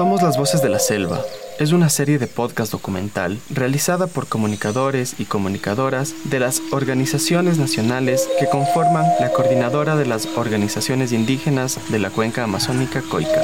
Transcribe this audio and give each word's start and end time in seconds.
Somos 0.00 0.22
las 0.22 0.38
Voces 0.38 0.62
de 0.62 0.70
la 0.70 0.78
Selva. 0.78 1.20
Es 1.58 1.72
una 1.72 1.90
serie 1.90 2.18
de 2.18 2.26
podcast 2.26 2.72
documental 2.72 3.38
realizada 3.50 4.06
por 4.06 4.26
comunicadores 4.26 5.16
y 5.20 5.26
comunicadoras 5.26 6.14
de 6.24 6.40
las 6.40 6.62
organizaciones 6.72 7.58
nacionales 7.58 8.26
que 8.38 8.48
conforman 8.48 9.04
la 9.20 9.30
coordinadora 9.30 9.96
de 9.96 10.06
las 10.06 10.24
organizaciones 10.38 11.12
indígenas 11.12 11.78
de 11.90 11.98
la 11.98 12.08
cuenca 12.08 12.44
amazónica 12.44 13.02
Coica, 13.02 13.42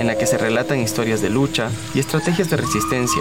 en 0.00 0.06
la 0.06 0.16
que 0.16 0.26
se 0.26 0.38
relatan 0.38 0.80
historias 0.80 1.20
de 1.20 1.28
lucha 1.28 1.70
y 1.94 2.00
estrategias 2.00 2.48
de 2.48 2.56
resistencia 2.56 3.20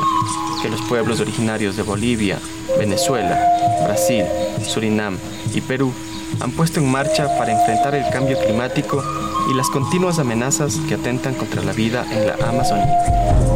que 0.62 0.70
los 0.70 0.82
pueblos 0.84 1.20
originarios 1.20 1.76
de 1.76 1.84
Bolivia, 1.84 2.40
Venezuela, 2.78 3.38
Brasil, 3.84 4.24
Surinam 4.66 5.18
y 5.54 5.60
Perú 5.60 5.94
han 6.40 6.52
puesto 6.52 6.80
en 6.80 6.90
marcha 6.90 7.38
para 7.38 7.52
enfrentar 7.52 7.96
el 7.96 8.10
cambio 8.12 8.40
climático 8.40 9.04
y 9.52 9.54
las 9.56 9.70
continuas 9.70 10.20
amenazas 10.20 10.78
que 10.88 10.96
atentan 10.96 11.34
contra 11.34 11.62
la 11.64 11.74
vida 11.74 12.06
en 12.12 12.28
la 12.28 12.48
Amazonía. 12.48 13.49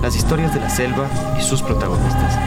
Las 0.00 0.16
historias 0.16 0.54
de 0.54 0.60
la 0.60 0.70
selva 0.70 1.10
y 1.38 1.42
sus 1.42 1.60
protagonistas. 1.60 2.38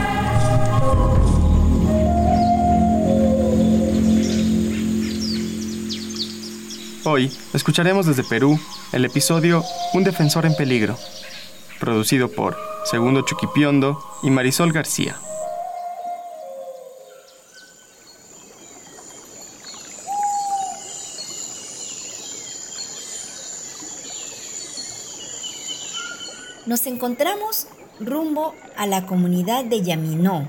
Hoy 7.05 7.31
escucharemos 7.53 8.07
desde 8.07 8.23
Perú 8.23 8.59
el 8.91 9.05
episodio 9.05 9.63
Un 9.93 10.03
defensor 10.03 10.47
en 10.47 10.55
peligro, 10.55 10.97
producido 11.79 12.27
por 12.27 12.57
Segundo 12.85 13.21
Chuquipiondo 13.21 14.03
y 14.23 14.31
Marisol 14.31 14.73
García. 14.73 15.15
Nos 26.69 26.85
encontramos 26.85 27.65
rumbo 27.99 28.53
a 28.77 28.85
la 28.85 29.07
comunidad 29.07 29.65
de 29.65 29.81
Yaminó, 29.81 30.47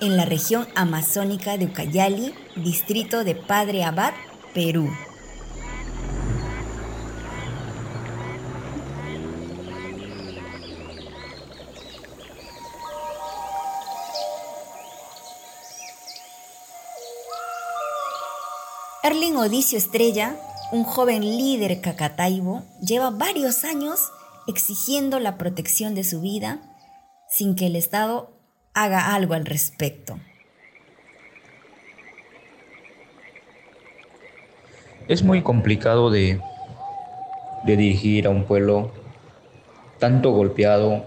en 0.00 0.16
la 0.16 0.24
región 0.24 0.66
amazónica 0.74 1.58
de 1.58 1.66
Ucayali, 1.66 2.32
distrito 2.56 3.22
de 3.22 3.34
Padre 3.34 3.84
Abad, 3.84 4.14
Perú. 4.54 4.88
Erling 19.02 19.36
Odicio 19.36 19.76
Estrella, 19.76 20.34
un 20.72 20.84
joven 20.84 21.20
líder 21.20 21.82
cacataibo, 21.82 22.62
lleva 22.80 23.10
varios 23.10 23.64
años 23.64 24.00
exigiendo 24.48 25.20
la 25.20 25.36
protección 25.36 25.94
de 25.94 26.02
su 26.02 26.22
vida 26.22 26.60
sin 27.28 27.54
que 27.54 27.66
el 27.66 27.76
Estado 27.76 28.32
haga 28.72 29.14
algo 29.14 29.34
al 29.34 29.44
respecto. 29.44 30.18
Es 35.06 35.22
muy 35.22 35.42
complicado 35.42 36.10
de, 36.10 36.40
dirigir 37.64 38.26
a 38.26 38.30
un 38.30 38.44
pueblo 38.44 38.92
tanto 39.98 40.30
golpeado 40.30 41.06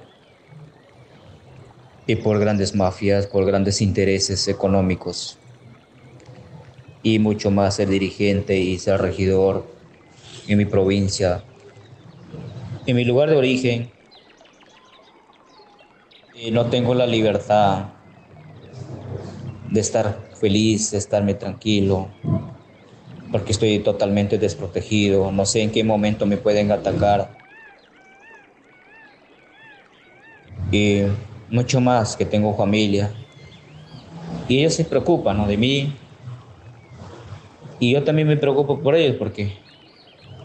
y 2.05 2.15
por 2.17 2.39
grandes 2.39 2.75
mafias, 2.75 3.25
por 3.25 3.45
grandes 3.45 3.81
intereses 3.81 4.47
económicos 4.47 5.37
y 7.03 7.19
mucho 7.19 7.49
más 7.49 7.75
ser 7.75 7.89
dirigente 7.89 8.57
y 8.57 8.77
ser 8.77 9.01
regidor 9.01 9.65
en 10.47 10.57
mi 10.57 10.65
provincia, 10.65 11.43
en 12.85 12.95
mi 12.95 13.03
lugar 13.03 13.29
de 13.29 13.37
origen. 13.37 13.91
Y 16.33 16.51
no 16.51 16.65
tengo 16.67 16.93
la 16.95 17.05
libertad 17.05 17.85
de 19.69 19.79
estar 19.79 20.31
feliz, 20.33 20.91
de 20.91 20.97
estarme 20.97 21.33
tranquilo, 21.33 22.09
porque 23.31 23.51
estoy 23.51 23.79
totalmente 23.79 24.37
desprotegido, 24.37 25.31
no 25.31 25.45
sé 25.45 25.61
en 25.61 25.71
qué 25.71 25.83
momento 25.83 26.25
me 26.25 26.37
pueden 26.37 26.71
atacar. 26.71 27.37
Y 30.71 31.03
mucho 31.49 31.81
más 31.81 32.15
que 32.15 32.25
tengo 32.25 32.55
familia. 32.55 33.11
Y 34.47 34.59
ellos 34.59 34.73
se 34.73 34.85
preocupan 34.85 35.47
de 35.47 35.57
mí, 35.57 35.93
y 37.81 37.93
yo 37.93 38.03
también 38.03 38.27
me 38.27 38.37
preocupo 38.37 38.79
por 38.79 38.93
ellos 38.93 39.15
porque 39.17 39.51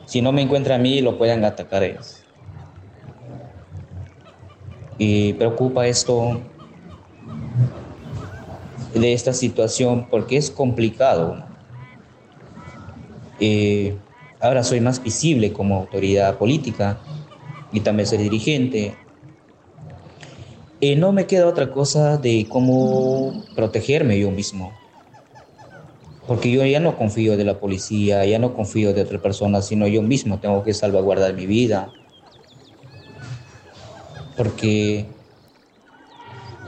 si 0.07 0.23
no 0.23 0.33
me 0.33 0.41
encuentran 0.41 0.81
a 0.81 0.83
mí, 0.83 1.03
lo 1.03 1.19
pueden 1.19 1.45
atacar 1.45 1.83
ellos. 1.83 2.26
Y 4.99 5.35
preocupa 5.35 5.87
esto 5.87 6.41
de 8.95 9.13
esta 9.13 9.33
situación 9.33 10.09
porque 10.11 10.37
es 10.37 10.51
complicado. 10.51 11.45
Ahora 14.41 14.63
soy 14.63 14.81
más 14.81 15.03
visible 15.03 15.53
como 15.53 15.77
autoridad 15.77 16.37
política 16.37 16.99
y 17.73 17.81
también 17.81 18.07
soy 18.07 18.19
dirigente. 18.19 18.95
Eh, 20.81 20.95
no 20.95 21.11
me 21.13 21.27
queda 21.27 21.47
otra 21.47 21.71
cosa 21.71 22.19
de 22.19 22.47
cómo 22.49 23.45
protegerme 23.55 24.19
yo 24.19 24.31
mismo. 24.31 24.73
Porque 26.27 26.51
yo 26.51 26.65
ya 26.67 26.81
no 26.81 26.97
confío 26.97 27.37
de 27.37 27.45
la 27.45 27.59
policía, 27.59 28.25
ya 28.27 28.39
no 28.39 28.55
confío 28.55 28.93
de 28.93 29.03
otra 29.03 29.21
persona, 29.23 29.63
sino 29.63 29.87
yo 29.87 30.03
mismo 30.03 30.39
tengo 30.39 30.63
que 30.63 30.75
salvaguardar 30.75 31.35
mi 31.35 31.47
vida. 31.47 31.93
Porque 34.37 35.07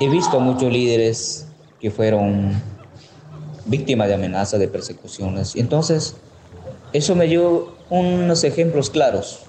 he 0.00 0.08
visto 0.08 0.40
muchos 0.40 0.72
líderes 0.72 1.46
que 1.80 1.90
fueron 1.90 2.60
víctimas 3.66 4.08
de 4.08 4.14
amenazas, 4.14 4.58
de 4.58 4.68
persecuciones. 4.68 5.54
Entonces, 5.56 6.16
eso 6.92 7.14
me 7.14 7.26
dio 7.26 7.74
unos 7.90 8.44
ejemplos 8.44 8.90
claros, 8.90 9.40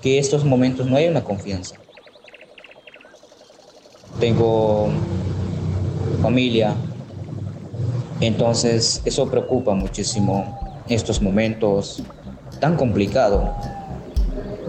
que 0.00 0.14
en 0.14 0.20
estos 0.20 0.44
momentos 0.44 0.86
no 0.86 0.96
hay 0.96 1.08
una 1.08 1.22
confianza. 1.22 1.76
Tengo 4.18 4.88
familia, 6.22 6.74
entonces, 8.22 9.02
eso 9.04 9.28
preocupa 9.28 9.74
muchísimo 9.74 10.84
estos 10.88 11.20
momentos 11.20 12.02
tan 12.60 12.76
complicados 12.76 13.50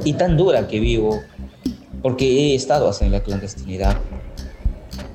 y 0.04 0.14
tan 0.14 0.38
dura 0.38 0.68
que 0.68 0.80
vivo, 0.80 1.22
porque 2.04 2.52
he 2.52 2.56
estado 2.56 2.92
en 3.02 3.12
la 3.12 3.24
clandestinidad 3.24 3.98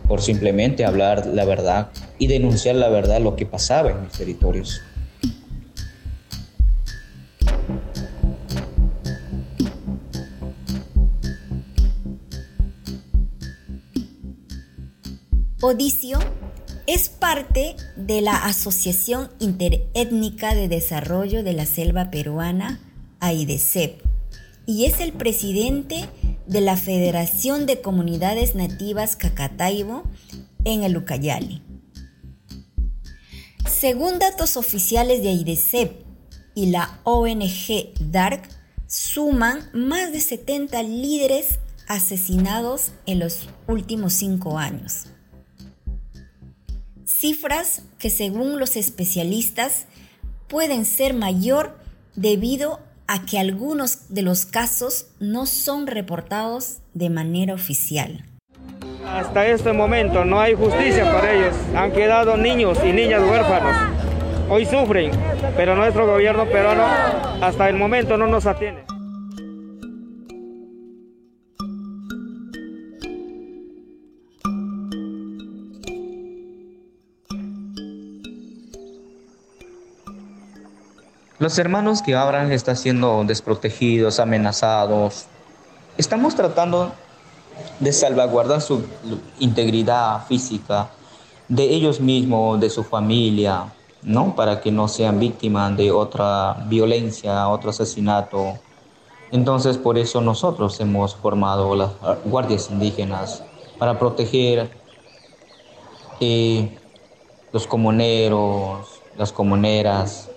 por 0.09 0.23
simplemente 0.23 0.87
hablar 0.87 1.27
la 1.27 1.45
verdad 1.45 1.91
y 2.19 2.27
denunciar 2.27 2.75
la 2.75 2.89
verdad 2.89 3.21
lo 3.21 3.37
que 3.37 3.47
pasaba 3.47 3.91
en 3.91 4.03
mis 4.03 4.13
territorios. 4.13 4.81
Odicio 15.61 16.19
es 16.87 17.11
parte 17.11 17.77
de 17.97 18.23
la 18.23 18.37
Asociación 18.47 19.29
Interétnica 19.39 20.55
de 20.55 20.69
Desarrollo 20.69 21.43
de 21.43 21.53
la 21.53 21.67
Selva 21.67 22.11
Peruana, 22.11 22.81
AIDESEP, 23.21 24.01
y 24.65 24.87
es 24.87 25.01
el 25.01 25.13
presidente 25.13 26.09
de 26.49 26.61
la 26.61 26.77
Federación 26.77 27.67
de 27.67 27.81
Comunidades 27.81 28.55
Nativas 28.55 29.17
Cacataibo 29.17 30.03
en 30.65 30.83
el 30.83 30.97
Ucayali. 30.97 31.63
Según 33.71 34.19
datos 34.19 34.57
oficiales 34.57 35.23
de 35.23 35.29
AIDESEP 35.29 36.03
y 36.55 36.67
la 36.67 37.01
ONG 37.05 37.93
DARC, 38.11 38.49
suman 38.87 39.69
más 39.73 40.13
de 40.13 40.21
70 40.21 40.83
líderes 40.83 41.59
asesinados 41.87 42.93
en 43.07 43.21
los 43.21 43.49
últimos 43.67 44.15
cinco 44.15 44.59
años 44.59 45.07
cifras 47.19 47.83
que 47.99 48.11
según 48.11 48.61
los 48.61 48.77
especialistas 48.77 49.87
pueden 50.47 50.85
ser 50.85 51.15
mayor 51.15 51.77
debido 52.15 52.81
a 53.09 53.25
que 53.25 53.39
algunos 53.39 54.15
de 54.15 54.23
los 54.23 54.45
casos 54.45 55.07
no 55.19 55.47
son 55.47 55.87
reportados 55.87 56.79
de 56.93 57.09
manera 57.09 57.55
oficial. 57.55 58.25
Hasta 59.07 59.47
este 59.47 59.73
momento 59.73 60.27
no 60.27 60.39
hay 60.39 60.55
justicia 60.55 61.11
para 61.11 61.33
ellos. 61.33 61.55
Han 61.75 61.93
quedado 61.93 62.37
niños 62.37 62.79
y 62.85 62.93
niñas 62.93 63.23
huérfanos. 63.23 63.75
Hoy 64.51 64.67
sufren, 64.67 65.11
pero 65.57 65.75
nuestro 65.75 66.07
gobierno 66.07 66.45
peruano 66.47 66.85
hasta 67.41 67.69
el 67.71 67.77
momento 67.77 68.19
no 68.19 68.27
nos 68.27 68.45
atiende. 68.45 68.83
Los 81.39 81.57
hermanos 81.57 82.03
que 82.03 82.17
ahora 82.17 82.53
están 82.53 82.77
siendo 82.77 83.23
desprotegidos, 83.23 84.19
amenazados, 84.19 85.27
estamos 85.97 86.35
tratando 86.35 86.91
de 87.79 87.93
salvaguardar 87.93 88.61
su 88.61 88.85
integridad 89.39 90.27
física 90.27 90.91
de 91.47 91.63
ellos 91.63 92.01
mismos, 92.01 92.59
de 92.59 92.69
su 92.69 92.83
familia, 92.83 93.73
¿no? 94.03 94.35
Para 94.35 94.61
que 94.61 94.73
no 94.73 94.89
sean 94.89 95.21
víctimas 95.21 95.77
de 95.77 95.93
otra 95.93 96.55
violencia, 96.67 97.49
otro 97.49 97.71
asesinato. 97.71 98.59
Entonces, 99.31 99.79
por 99.79 99.97
eso 99.97 100.21
nosotros 100.21 100.81
hemos 100.81 101.15
formado 101.15 101.77
las 101.77 101.91
guardias 102.25 102.69
indígenas 102.69 103.45
para 103.79 103.97
proteger 103.97 104.69
eh, 106.19 106.77
los 107.53 107.65
comuneros, 107.69 108.89
las 109.17 109.31
comuneras, 109.31 110.29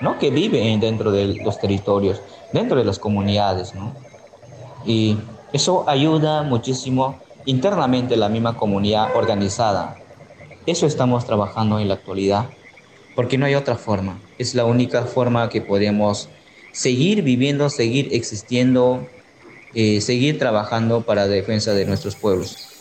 ¿no? 0.00 0.18
Que 0.18 0.30
viven 0.30 0.80
dentro 0.80 1.12
de 1.12 1.34
los 1.42 1.58
territorios, 1.58 2.22
dentro 2.52 2.78
de 2.78 2.84
las 2.84 2.98
comunidades, 2.98 3.74
¿no? 3.74 3.94
Y 4.84 5.18
eso 5.52 5.88
ayuda 5.88 6.42
muchísimo 6.42 7.22
internamente 7.44 8.16
la 8.16 8.28
misma 8.28 8.56
comunidad 8.56 9.16
organizada. 9.16 10.02
Eso 10.66 10.86
estamos 10.86 11.24
trabajando 11.26 11.78
en 11.78 11.88
la 11.88 11.94
actualidad 11.94 12.50
porque 13.14 13.38
no 13.38 13.46
hay 13.46 13.54
otra 13.54 13.76
forma. 13.76 14.20
Es 14.38 14.54
la 14.54 14.64
única 14.64 15.06
forma 15.06 15.48
que 15.48 15.62
podemos 15.62 16.28
seguir 16.72 17.22
viviendo, 17.22 17.70
seguir 17.70 18.08
existiendo, 18.12 19.08
eh, 19.72 20.00
seguir 20.00 20.38
trabajando 20.38 21.06
para 21.06 21.22
la 21.22 21.28
defensa 21.28 21.72
de 21.72 21.86
nuestros 21.86 22.16
pueblos. 22.16 22.75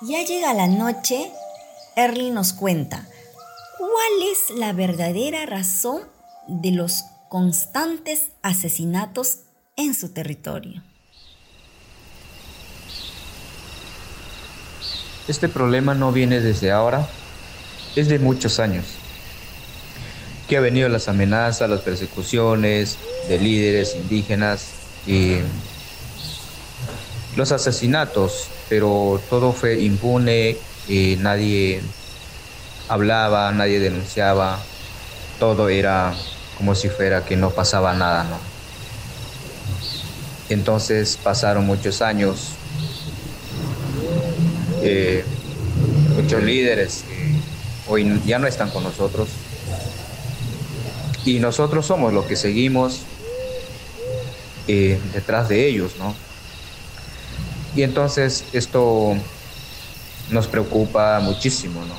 Ya 0.00 0.22
llega 0.22 0.54
la 0.54 0.68
noche, 0.68 1.32
Erly 1.96 2.30
nos 2.30 2.52
cuenta, 2.52 3.08
¿cuál 3.78 4.30
es 4.30 4.56
la 4.56 4.72
verdadera 4.72 5.44
razón 5.44 6.02
de 6.46 6.70
los 6.70 7.02
constantes 7.28 8.28
asesinatos 8.42 9.38
en 9.76 9.96
su 9.96 10.10
territorio? 10.10 10.84
Este 15.26 15.48
problema 15.48 15.94
no 15.94 16.12
viene 16.12 16.38
desde 16.40 16.70
ahora, 16.70 17.08
es 17.96 18.06
de 18.06 18.20
muchos 18.20 18.60
años, 18.60 18.84
que 20.48 20.58
ha 20.58 20.60
venido 20.60 20.88
las 20.88 21.08
amenazas, 21.08 21.68
las 21.68 21.80
persecuciones 21.80 22.98
de 23.28 23.40
líderes 23.40 23.96
indígenas 23.96 24.68
y 25.08 25.38
los 27.34 27.50
asesinatos, 27.50 28.48
pero 28.68 29.20
todo 29.30 29.52
fue 29.52 29.80
impune, 29.80 30.56
y 30.88 31.16
nadie 31.16 31.82
hablaba, 32.88 33.52
nadie 33.52 33.80
denunciaba, 33.80 34.58
todo 35.38 35.68
era 35.68 36.14
como 36.56 36.74
si 36.74 36.88
fuera 36.88 37.24
que 37.24 37.36
no 37.36 37.50
pasaba 37.50 37.94
nada, 37.94 38.24
¿no? 38.24 38.38
Entonces 40.48 41.18
pasaron 41.22 41.66
muchos 41.66 42.00
años 42.00 42.52
eh, 44.82 45.24
muchos 46.16 46.42
líderes 46.42 47.04
que 47.08 47.92
hoy 47.92 48.20
ya 48.26 48.38
no 48.38 48.46
están 48.46 48.70
con 48.70 48.84
nosotros. 48.84 49.28
Y 51.24 51.40
nosotros 51.40 51.86
somos 51.86 52.12
los 52.12 52.24
que 52.26 52.36
seguimos 52.36 53.00
eh, 54.66 54.98
detrás 55.12 55.48
de 55.48 55.68
ellos, 55.68 55.92
¿no? 55.98 56.14
Y 57.78 57.84
entonces 57.84 58.42
esto 58.52 59.14
nos 60.30 60.48
preocupa 60.48 61.20
muchísimo, 61.20 61.80
¿no? 61.84 61.94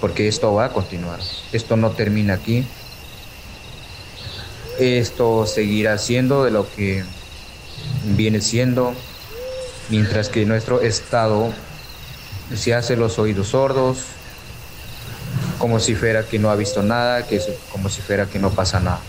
Porque 0.00 0.26
esto 0.26 0.52
va 0.52 0.64
a 0.64 0.72
continuar. 0.72 1.20
Esto 1.52 1.76
no 1.76 1.90
termina 1.92 2.34
aquí. 2.34 2.66
Esto 4.80 5.46
seguirá 5.46 5.96
siendo 5.96 6.42
de 6.42 6.50
lo 6.50 6.68
que 6.68 7.04
viene 8.16 8.40
siendo 8.40 8.94
mientras 9.90 10.28
que 10.28 10.44
nuestro 10.44 10.80
Estado 10.80 11.52
se 12.52 12.74
hace 12.74 12.96
los 12.96 13.16
oídos 13.20 13.50
sordos, 13.50 13.98
como 15.58 15.78
si 15.78 15.94
fuera 15.94 16.24
que 16.24 16.40
no 16.40 16.50
ha 16.50 16.56
visto 16.56 16.82
nada, 16.82 17.28
que 17.28 17.40
como 17.70 17.88
si 17.88 18.00
fuera 18.00 18.26
que 18.26 18.40
no 18.40 18.50
pasa 18.50 18.80
nada. 18.80 19.02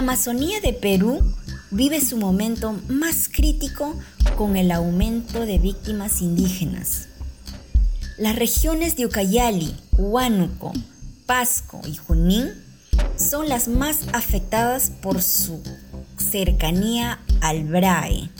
Amazonía 0.00 0.62
de 0.62 0.72
Perú 0.72 1.20
vive 1.70 2.00
su 2.00 2.16
momento 2.16 2.74
más 2.88 3.28
crítico 3.30 3.94
con 4.34 4.56
el 4.56 4.72
aumento 4.72 5.44
de 5.44 5.58
víctimas 5.58 6.22
indígenas. 6.22 7.08
Las 8.16 8.34
regiones 8.34 8.96
de 8.96 9.04
Ucayali, 9.04 9.76
Huánuco, 9.92 10.72
Pasco 11.26 11.82
y 11.86 11.96
Junín 11.96 12.50
son 13.14 13.50
las 13.50 13.68
más 13.68 14.08
afectadas 14.14 14.90
por 15.02 15.20
su 15.20 15.62
cercanía 16.16 17.20
al 17.42 17.64
BRAE, 17.64 18.30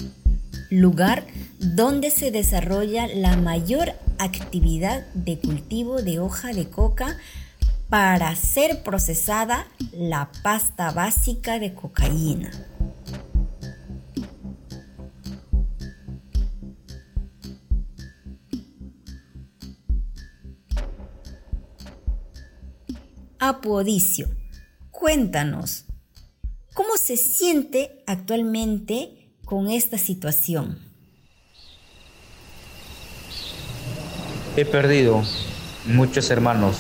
lugar 0.71 1.27
donde 1.59 2.11
se 2.11 2.31
desarrolla 2.31 3.07
la 3.07 3.37
mayor 3.37 3.93
actividad 4.19 5.05
de 5.13 5.39
cultivo 5.39 6.01
de 6.01 6.21
hoja 6.21 6.55
de 6.55 6.71
coca 6.71 7.19
para 7.91 8.37
ser 8.37 8.85
procesada 8.85 9.67
la 9.93 10.31
pasta 10.45 10.93
básica 10.93 11.59
de 11.59 11.75
cocaína. 11.75 12.53
Apodicio, 23.41 24.29
cuéntanos, 24.93 25.87
¿cómo 26.75 26.97
se 26.97 27.17
siente 27.17 28.05
actualmente 28.07 29.33
con 29.45 29.69
esta 29.69 29.99
situación? 29.99 30.79
He 34.57 34.65
perdido 34.65 35.25
muchos 35.87 36.31
hermanos 36.31 36.77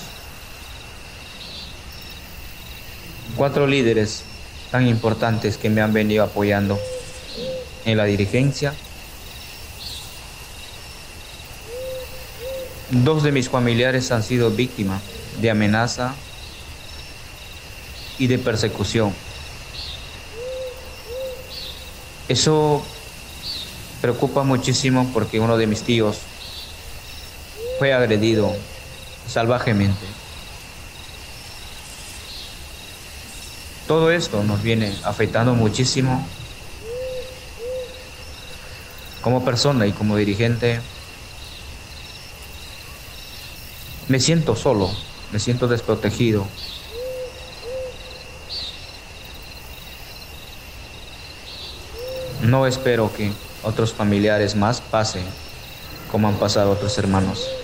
cuatro 3.40 3.66
líderes 3.66 4.24
tan 4.70 4.86
importantes 4.86 5.56
que 5.56 5.70
me 5.70 5.80
han 5.80 5.94
venido 5.94 6.22
apoyando 6.22 6.78
en 7.86 7.96
la 7.96 8.04
dirigencia. 8.04 8.74
Dos 12.90 13.22
de 13.22 13.32
mis 13.32 13.48
familiares 13.48 14.12
han 14.12 14.22
sido 14.22 14.50
víctimas 14.50 15.00
de 15.40 15.50
amenaza 15.50 16.14
y 18.18 18.26
de 18.26 18.38
persecución. 18.38 19.14
Eso 22.28 22.84
preocupa 24.02 24.42
muchísimo 24.42 25.10
porque 25.14 25.40
uno 25.40 25.56
de 25.56 25.66
mis 25.66 25.80
tíos 25.80 26.18
fue 27.78 27.94
agredido 27.94 28.54
salvajemente. 29.26 30.04
Todo 33.90 34.12
esto 34.12 34.44
nos 34.44 34.62
viene 34.62 34.96
afectando 35.02 35.52
muchísimo 35.52 36.24
como 39.20 39.44
persona 39.44 39.84
y 39.84 39.90
como 39.90 40.16
dirigente. 40.16 40.80
Me 44.06 44.20
siento 44.20 44.54
solo, 44.54 44.92
me 45.32 45.40
siento 45.40 45.66
desprotegido. 45.66 46.46
No 52.42 52.68
espero 52.68 53.12
que 53.12 53.32
otros 53.64 53.92
familiares 53.92 54.54
más 54.54 54.80
pasen 54.80 55.24
como 56.12 56.28
han 56.28 56.36
pasado 56.36 56.70
otros 56.70 56.96
hermanos. 56.96 57.59